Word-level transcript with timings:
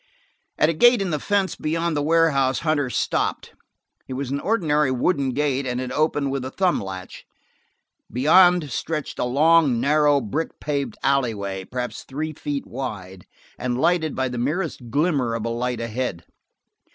At 0.57 0.67
a 0.67 0.73
gate 0.73 0.99
in 0.99 1.11
the 1.11 1.19
fence 1.19 1.55
beyond 1.55 1.95
the 1.95 2.01
warehouse 2.01 2.61
Hunter 2.61 2.89
stopped. 2.89 3.53
It 4.07 4.15
was 4.15 4.31
an 4.31 4.39
ordinary 4.39 4.89
wooden 4.89 5.29
gate 5.29 5.67
and 5.67 5.79
it 5.79 5.91
opened 5.91 6.31
with 6.31 6.43
a 6.43 6.49
thumb 6.49 6.79
latch. 6.81 7.23
Beyond 8.11 8.71
stretched 8.71 9.19
a 9.19 9.25
long, 9.25 9.79
narrow, 9.79 10.19
brick 10.19 10.59
paved 10.59 10.97
alleyway, 11.03 11.65
perhaps 11.65 12.01
three 12.03 12.33
feet 12.33 12.65
wide, 12.65 13.27
and 13.59 13.79
lighted 13.79 14.15
by 14.15 14.27
the 14.27 14.39
merest 14.39 14.89
glimmer 14.89 15.35
of 15.35 15.45
a 15.45 15.49
light 15.49 15.79
ahead. 15.79 16.25